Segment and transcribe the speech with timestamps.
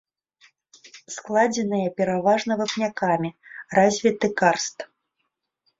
[1.15, 3.29] Складзеныя пераважна вапнякамі,
[3.81, 4.77] развіты карст.